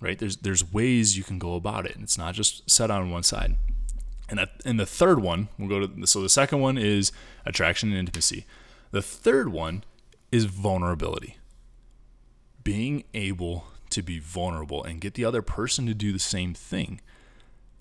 [0.00, 0.18] right?
[0.18, 3.24] There's there's ways you can go about it, and it's not just set on one
[3.24, 3.56] side.
[4.28, 7.12] And that, and the third one, we'll go to so the second one is
[7.44, 8.46] attraction and intimacy.
[8.90, 9.84] The third one
[10.32, 11.36] is vulnerability.
[12.64, 17.00] Being able to be vulnerable and get the other person to do the same thing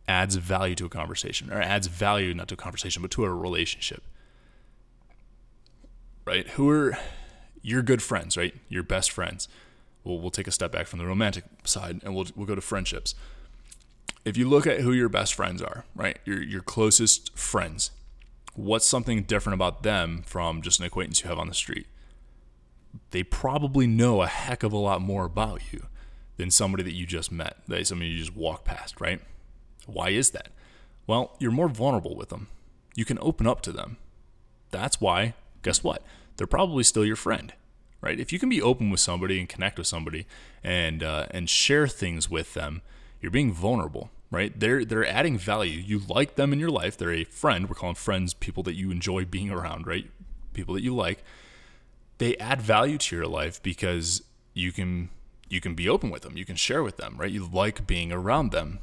[0.07, 3.33] adds value to a conversation or adds value not to a conversation but to a
[3.33, 4.03] relationship.
[6.25, 6.47] Right?
[6.49, 6.97] Who are
[7.61, 8.53] your good friends, right?
[8.69, 9.47] Your best friends.
[10.03, 12.61] We'll, we'll take a step back from the romantic side and we'll, we'll go to
[12.61, 13.15] friendships
[14.25, 16.17] if you look at who your best friends are, right?
[16.25, 17.91] Your your closest friends.
[18.55, 21.87] What's something different about them from just an acquaintance you have on the street?
[23.11, 25.87] They probably know a heck of a lot more about you
[26.37, 29.21] than somebody that you just met, that somebody you just walk past, right?
[29.85, 30.49] Why is that?
[31.05, 32.47] Well, you're more vulnerable with them.
[32.95, 33.97] You can open up to them.
[34.71, 36.03] That's why, guess what?
[36.37, 37.53] They're probably still your friend,
[38.01, 38.19] right?
[38.19, 40.25] If you can be open with somebody and connect with somebody
[40.63, 42.81] and uh, and share things with them,
[43.21, 44.57] you're being vulnerable, right?
[44.59, 45.79] They're they're adding value.
[45.79, 46.97] You like them in your life.
[46.97, 47.69] They're a friend.
[47.69, 50.09] We're calling friends people that you enjoy being around, right?
[50.53, 51.23] People that you like.
[52.17, 54.23] They add value to your life because
[54.53, 55.09] you can
[55.49, 56.37] you can be open with them.
[56.37, 57.31] You can share with them, right?
[57.31, 58.79] You like being around them.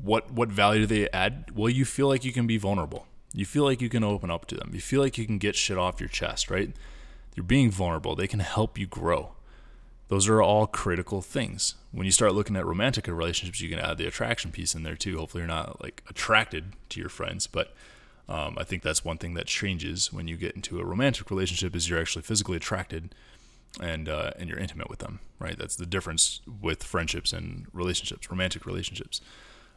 [0.00, 1.50] What what value do they add?
[1.54, 3.06] Well, you feel like you can be vulnerable.
[3.34, 4.70] You feel like you can open up to them.
[4.74, 6.72] You feel like you can get shit off your chest, right?
[7.34, 8.14] You're being vulnerable.
[8.14, 9.32] They can help you grow.
[10.08, 11.76] Those are all critical things.
[11.90, 14.96] When you start looking at romantic relationships, you can add the attraction piece in there
[14.96, 15.18] too.
[15.18, 17.74] Hopefully, you're not like attracted to your friends, but
[18.28, 21.74] um, I think that's one thing that changes when you get into a romantic relationship
[21.74, 23.14] is you're actually physically attracted
[23.80, 25.58] and uh, and you're intimate with them, right?
[25.58, 29.20] That's the difference with friendships and relationships, romantic relationships.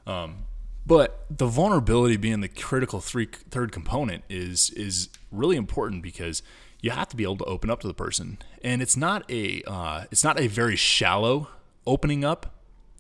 [0.05, 0.45] Um,
[0.86, 6.43] but the vulnerability being the critical three third component is is really important because
[6.81, 9.63] you have to be able to open up to the person, and it's not a
[9.65, 11.47] uh, it's not a very shallow
[11.88, 12.53] opening up.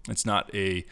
[0.09, 0.85] It's not a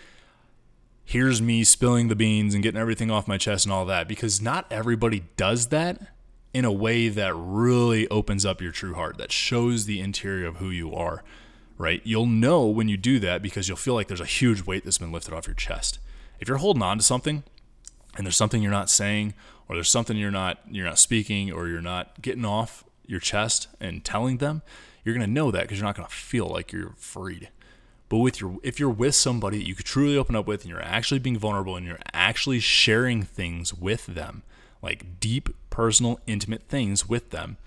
[1.05, 4.41] here's me spilling the beans and getting everything off my chest and all that because
[4.41, 5.99] not everybody does that
[6.53, 10.57] in a way that really opens up your true heart that shows the interior of
[10.57, 11.23] who you are
[11.77, 14.83] right you'll know when you do that because you'll feel like there's a huge weight
[14.83, 15.99] that's been lifted off your chest
[16.39, 17.43] if you're holding on to something
[18.15, 19.33] and there's something you're not saying
[19.67, 23.67] or there's something you're not you're not speaking or you're not getting off your chest
[23.79, 24.61] and telling them,
[25.03, 27.49] you're going to know that because you're not going to feel like you're freed.
[28.13, 30.69] But with your if you're with somebody that you could truly open up with and
[30.69, 34.43] you're actually being vulnerable and you're actually sharing things with them,
[34.84, 37.58] like deep, personal, intimate things with them,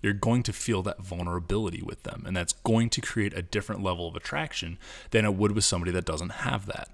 [0.00, 2.24] you're going to feel that vulnerability with them.
[2.26, 4.78] And that's going to create a different level of attraction
[5.10, 6.88] than it would with somebody that doesn't have that.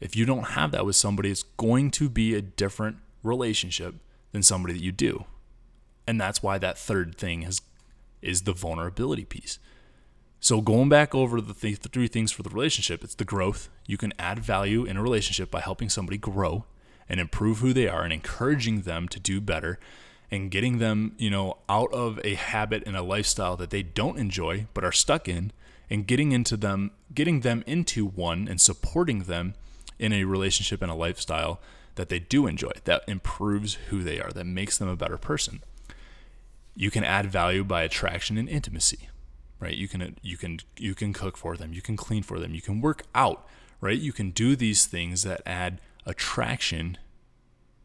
[0.00, 3.94] If you don't have that with somebody, it's going to be a different relationship
[4.32, 5.26] than somebody that you do.
[6.08, 7.60] And that's why that third thing is
[8.20, 9.60] is the vulnerability piece.
[10.46, 13.68] So going back over the, th- the three things for the relationship, it's the growth.
[13.84, 16.66] You can add value in a relationship by helping somebody grow
[17.08, 19.80] and improve who they are and encouraging them to do better
[20.30, 24.20] and getting them, you know, out of a habit and a lifestyle that they don't
[24.20, 25.50] enjoy but are stuck in
[25.90, 29.54] and getting into them, getting them into one and supporting them
[29.98, 31.60] in a relationship and a lifestyle
[31.96, 35.60] that they do enjoy, that improves who they are, that makes them a better person.
[36.76, 39.08] You can add value by attraction and intimacy,
[39.60, 39.74] right?
[39.74, 42.62] You can you can you can cook for them, you can clean for them, you
[42.62, 43.46] can work out,
[43.80, 43.98] right?
[43.98, 46.98] You can do these things that add attraction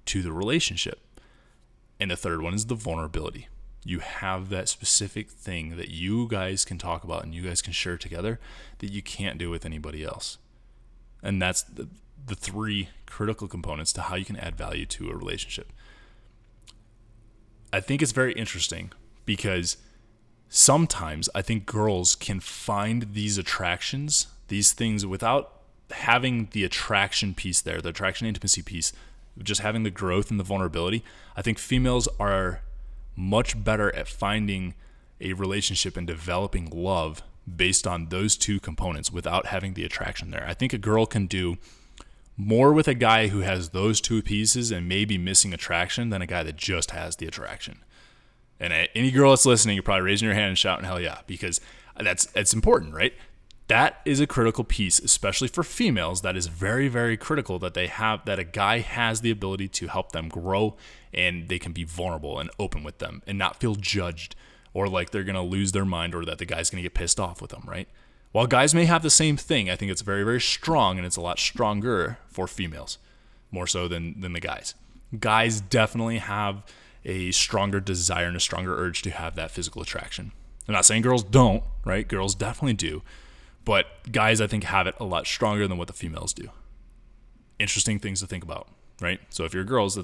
[0.05, 0.99] to the relationship.
[1.99, 3.47] And the third one is the vulnerability.
[3.83, 7.73] You have that specific thing that you guys can talk about and you guys can
[7.73, 8.39] share together
[8.79, 10.37] that you can't do with anybody else.
[11.23, 11.87] And that's the,
[12.25, 15.71] the three critical components to how you can add value to a relationship.
[17.73, 18.91] I think it's very interesting
[19.25, 19.77] because
[20.51, 25.53] sometimes I think girls can find these attractions, these things without
[25.91, 28.91] having the attraction piece there, the attraction intimacy piece,
[29.41, 31.03] just having the growth and the vulnerability.
[31.37, 32.61] I think females are
[33.15, 34.75] much better at finding
[35.21, 37.23] a relationship and developing love
[37.55, 40.45] based on those two components without having the attraction there.
[40.45, 41.57] I think a girl can do
[42.35, 46.27] more with a guy who has those two pieces and maybe missing attraction than a
[46.27, 47.83] guy that just has the attraction.
[48.61, 51.59] And any girl that's listening, you're probably raising your hand and shouting hell yeah because
[51.99, 53.13] that's it's important, right?
[53.67, 56.21] That is a critical piece, especially for females.
[56.21, 59.87] That is very, very critical that they have that a guy has the ability to
[59.87, 60.75] help them grow
[61.11, 64.35] and they can be vulnerable and open with them and not feel judged
[64.73, 67.41] or like they're gonna lose their mind or that the guy's gonna get pissed off
[67.41, 67.87] with them, right?
[68.31, 71.17] While guys may have the same thing, I think it's very, very strong and it's
[71.17, 72.99] a lot stronger for females,
[73.49, 74.75] more so than than the guys.
[75.19, 76.63] Guys definitely have
[77.05, 80.31] a stronger desire and a stronger urge to have that physical attraction.
[80.67, 82.07] I'm not saying girls don't, right?
[82.07, 83.01] Girls definitely do.
[83.65, 86.49] But guys, I think, have it a lot stronger than what the females do.
[87.59, 88.67] Interesting things to think about,
[88.99, 89.19] right?
[89.29, 89.95] So if you're girls,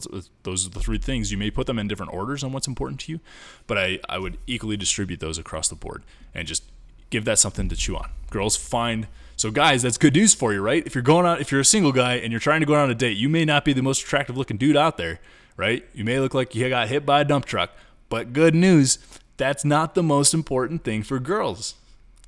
[0.43, 1.31] those are the three things.
[1.31, 3.19] You may put them in different orders on what's important to you,
[3.65, 6.63] but I, I would equally distribute those across the board and just
[7.09, 8.09] give that something to chew on.
[8.29, 9.07] Girls find
[9.37, 10.85] so guys, that's good news for you, right?
[10.85, 12.89] If you're going out, if you're a single guy and you're trying to go on
[12.89, 15.19] a date, you may not be the most attractive looking dude out there,
[15.57, 15.83] right?
[15.93, 17.71] You may look like you got hit by a dump truck,
[18.07, 18.99] but good news,
[19.35, 21.75] that's not the most important thing for girls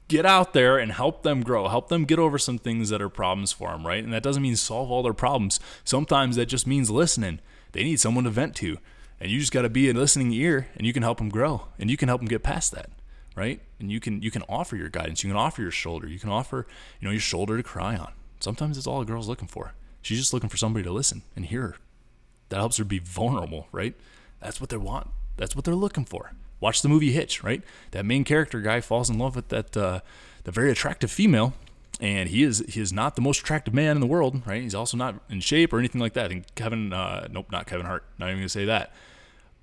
[0.09, 3.09] get out there and help them grow, help them get over some things that are
[3.09, 4.03] problems for them, right?
[4.03, 5.59] And that doesn't mean solve all their problems.
[5.85, 7.39] Sometimes that just means listening.
[7.71, 8.79] They need someone to vent to.
[9.21, 11.67] And you just got to be a listening ear and you can help them grow
[11.77, 12.89] and you can help them get past that,
[13.35, 13.61] right?
[13.79, 16.29] And you can you can offer your guidance, you can offer your shoulder, you can
[16.29, 16.65] offer,
[16.99, 18.13] you know, your shoulder to cry on.
[18.39, 19.73] Sometimes it's all a girl's looking for.
[20.01, 21.75] She's just looking for somebody to listen and hear her.
[22.49, 23.95] That helps her be vulnerable, right?
[24.41, 25.09] That's what they want.
[25.37, 26.33] That's what they're looking for.
[26.59, 27.61] Watch the movie Hitch, right?
[27.91, 30.01] That main character guy falls in love with that uh,
[30.43, 31.53] the very attractive female,
[32.01, 34.61] and he is he is not the most attractive man in the world, right?
[34.61, 36.31] He's also not in shape or anything like that.
[36.31, 38.03] And Kevin, uh, nope, not Kevin Hart.
[38.17, 38.93] Not even gonna say that.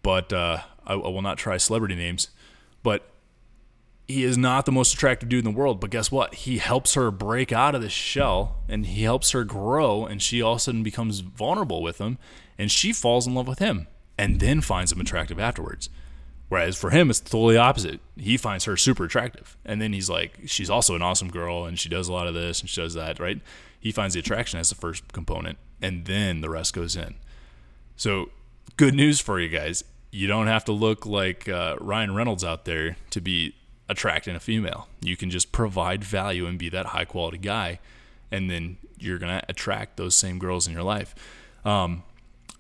[0.03, 2.29] But uh, I, I will not try celebrity names.
[2.83, 3.11] But
[4.07, 6.35] he is not the most attractive dude in the world, but guess what?
[6.35, 10.41] He helps her break out of the shell and he helps her grow, and she
[10.41, 12.19] all of a sudden becomes vulnerable with him,
[12.59, 13.87] and she falls in love with him
[14.19, 15.89] and then finds him attractive afterwards.
[16.49, 18.01] Whereas for him, it's totally opposite.
[18.17, 19.57] He finds her super attractive.
[19.65, 22.35] And then he's like, she's also an awesome girl and she does a lot of
[22.35, 23.41] this and she does that, right?
[23.81, 27.17] He finds the attraction as the first component and then the rest goes in.
[27.97, 28.31] So,
[28.77, 29.83] good news for you guys.
[30.11, 33.55] You don't have to look like uh, Ryan Reynolds out there to be
[33.89, 34.89] attracting a female.
[35.01, 37.81] You can just provide value and be that high quality guy.
[38.31, 41.15] And then you're going to attract those same girls in your life.
[41.65, 42.03] Um,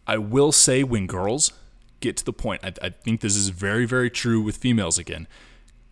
[0.06, 1.52] I will say, when girls
[2.00, 2.64] get to the point.
[2.64, 5.26] I, I think this is very, very true with females again.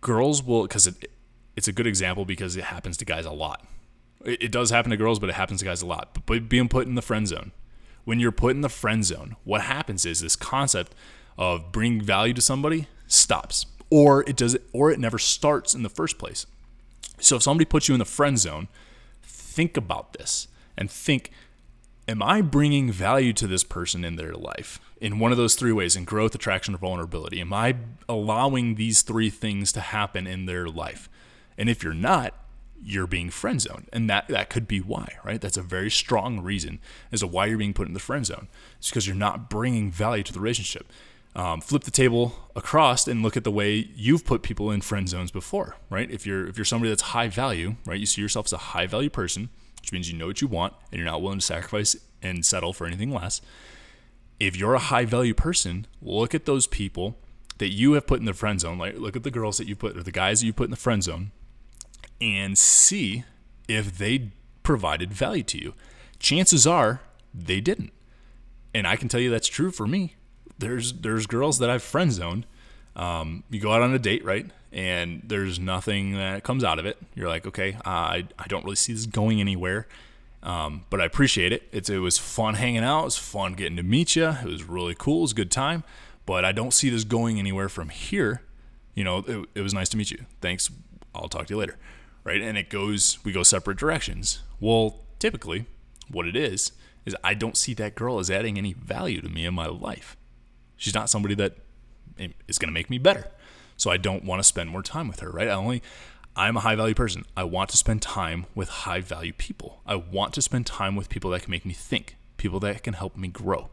[0.01, 1.11] Girls will, because it,
[1.55, 3.65] it's a good example because it happens to guys a lot.
[4.23, 6.25] It, it does happen to girls, but it happens to guys a lot.
[6.25, 7.51] But being put in the friend zone,
[8.03, 10.93] when you're put in the friend zone, what happens is this concept
[11.37, 15.89] of bringing value to somebody stops, or it does, or it never starts in the
[15.89, 16.45] first place.
[17.19, 18.67] So if somebody puts you in the friend zone,
[19.23, 20.47] think about this
[20.77, 21.31] and think
[22.07, 25.71] am I bringing value to this person in their life in one of those three
[25.71, 27.41] ways in growth, attraction, or vulnerability?
[27.41, 27.75] Am I
[28.07, 31.09] allowing these three things to happen in their life?
[31.57, 32.33] And if you're not,
[32.83, 33.89] you're being friend zoned.
[33.91, 35.41] And that, that could be why, right?
[35.41, 36.79] That's a very strong reason
[37.11, 38.47] as to why you're being put in the friend zone.
[38.77, 40.91] It's because you're not bringing value to the relationship.
[41.35, 45.09] Um, flip the table across and look at the way you've put people in friend
[45.09, 46.09] zones before, right?
[46.09, 47.99] If you're if you're somebody that's high value, right?
[47.99, 49.49] You see yourself as a high value person,
[49.85, 52.73] which means you know what you want and you're not willing to sacrifice and settle
[52.73, 53.39] for anything less.
[54.39, 57.15] If you're a high value person, look at those people
[57.59, 58.79] that you have put in the friend zone.
[58.79, 60.71] Like look at the girls that you put or the guys that you put in
[60.71, 61.29] the friend zone
[62.19, 63.25] and see
[63.67, 64.31] if they
[64.63, 65.75] provided value to you.
[66.17, 67.93] Chances are they didn't.
[68.73, 70.15] And I can tell you that's true for me.
[70.57, 72.47] There's there's girls that I've friend zoned.
[72.95, 74.49] Um, you go out on a date, right?
[74.75, 76.97] And there's nothing that comes out of it.
[77.15, 79.87] You're like, okay, I, I don't really see this going anywhere.
[80.43, 81.63] Um, but I appreciate it.
[81.71, 83.01] It's, it was fun hanging out.
[83.01, 84.27] It was fun getting to meet you.
[84.27, 85.19] It was really cool.
[85.19, 85.85] It was a good time.
[86.25, 88.41] But I don't see this going anywhere from here.
[88.93, 90.25] You know, it, it was nice to meet you.
[90.41, 90.69] Thanks.
[91.15, 91.77] I'll talk to you later.
[92.25, 92.41] Right.
[92.41, 94.41] And it goes, we go separate directions.
[94.59, 95.67] Well, typically,
[96.11, 96.73] what it is,
[97.05, 100.17] is I don't see that girl as adding any value to me in my life.
[100.75, 101.55] She's not somebody that
[102.47, 103.31] is going to make me better.
[103.77, 105.47] So I don't want to spend more time with her, right?
[105.47, 105.81] I only
[106.35, 107.25] I'm a high value person.
[107.37, 109.81] I want to spend time with high value people.
[109.85, 112.93] I want to spend time with people that can make me think, people that can
[112.93, 113.69] help me grow.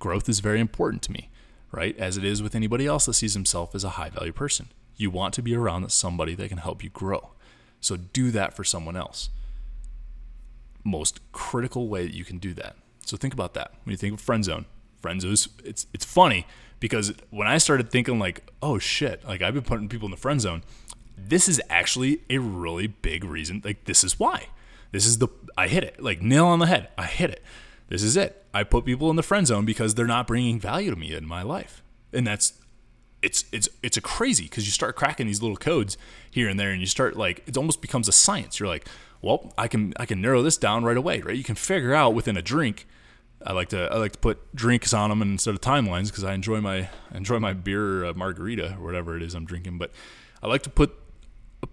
[0.00, 1.30] Growth is very important to me,
[1.70, 1.96] right?
[1.98, 4.70] As it is with anybody else that sees himself as a high value person.
[4.96, 7.30] You want to be around somebody that can help you grow.
[7.80, 9.30] So do that for someone else.
[10.82, 12.76] Most critical way that you can do that.
[13.06, 13.72] So think about that.
[13.84, 14.66] When you think of friend zone,
[15.00, 15.32] friend zone,
[15.64, 16.46] it's it's funny
[16.80, 20.16] because when I started thinking like, oh shit, like I've been putting people in the
[20.16, 20.62] friend zone,
[21.16, 23.60] this is actually a really big reason.
[23.64, 24.46] Like, this is why.
[24.90, 26.88] This is the, I hit it, like nail on the head.
[26.98, 27.42] I hit it.
[27.88, 28.44] This is it.
[28.52, 31.26] I put people in the friend zone because they're not bringing value to me in
[31.26, 31.82] my life.
[32.12, 32.54] And that's,
[33.22, 35.98] it's, it's, it's a crazy because you start cracking these little codes
[36.30, 38.58] here and there and you start like, it almost becomes a science.
[38.58, 38.88] You're like,
[39.20, 41.36] well, I can, I can narrow this down right away, right?
[41.36, 42.86] You can figure out within a drink,
[43.44, 46.34] I like to I like to put drinks on them instead of timelines because I
[46.34, 49.78] enjoy my enjoy my beer uh, margarita or whatever it is I'm drinking.
[49.78, 49.92] But
[50.42, 50.94] I like to put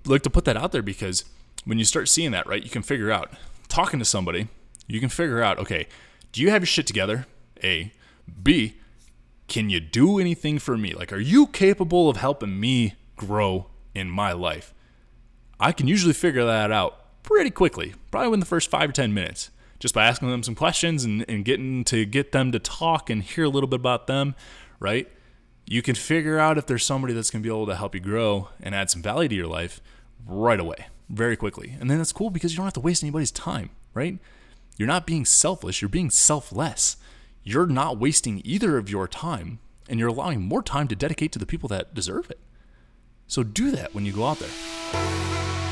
[0.05, 1.26] like to put that out there because
[1.65, 3.32] when you start seeing that, right, you can figure out
[3.68, 4.47] talking to somebody,
[4.88, 5.88] you can figure out, okay,
[6.32, 7.26] do you have your shit together?
[7.63, 7.91] A,
[8.41, 8.78] B,
[9.47, 10.93] can you do anything for me?
[10.93, 14.74] Like, are you capable of helping me grow in my life?
[15.59, 19.13] I can usually figure that out pretty quickly, probably within the first five or 10
[19.13, 19.49] minutes,
[19.80, 23.23] just by asking them some questions and, and getting to get them to talk and
[23.23, 24.36] hear a little bit about them,
[24.80, 25.09] right?
[25.67, 27.99] you can figure out if there's somebody that's going to be able to help you
[27.99, 29.82] grow and add some value to your life
[30.25, 31.75] right away, very quickly.
[31.80, 34.17] And then that's cool because you don't have to waste anybody's time, right?
[34.78, 36.95] You're not being selfish, you're being selfless.
[37.43, 39.59] You're not wasting either of your time
[39.89, 42.39] and you're allowing more time to dedicate to the people that deserve it.
[43.28, 44.49] So do that when you go out there.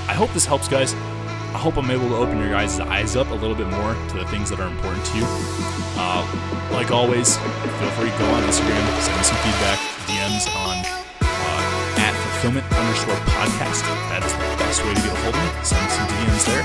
[0.08, 0.94] I hope this helps, guys.
[1.56, 4.16] I hope I'm able to open your guys' eyes up a little bit more to
[4.20, 5.28] the things that are important to you.
[5.96, 6.20] Uh,
[6.76, 7.40] like always,
[7.80, 10.76] feel free to go on Instagram, send me some feedback, DMs on
[11.24, 13.88] uh, at fulfillment underscore podcast.
[14.12, 15.50] That is the best way to get a hold of me.
[15.64, 16.64] Send me some DMs there.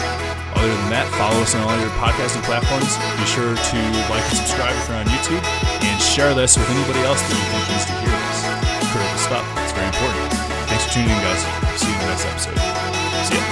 [0.59, 2.91] Other than that, follow us on all your podcasting platforms.
[3.15, 3.79] Be sure to
[4.11, 5.45] like and subscribe if you're on YouTube,
[5.87, 8.39] and share this with anybody else that you think needs to hear this.
[8.91, 9.47] Critical stuff.
[9.63, 10.35] It's very important.
[10.67, 11.47] Thanks for tuning in, guys.
[11.79, 12.59] See you in the next episode.
[13.31, 13.50] See ya.